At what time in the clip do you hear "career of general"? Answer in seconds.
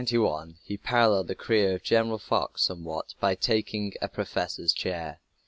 1.35-2.17